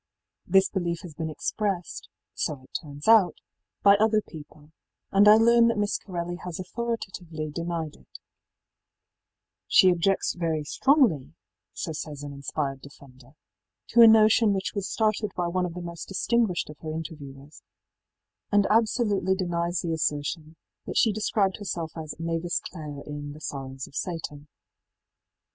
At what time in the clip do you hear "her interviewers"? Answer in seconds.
16.79-17.61